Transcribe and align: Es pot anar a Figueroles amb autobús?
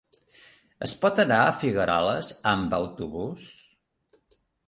Es 0.87 0.93
pot 1.01 1.21
anar 1.23 1.41
a 1.41 1.51
Figueroles 1.63 2.31
amb 2.53 2.73
autobús? 2.79 3.47